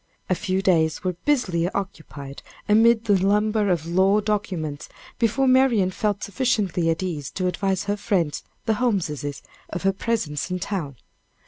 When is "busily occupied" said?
1.25-2.41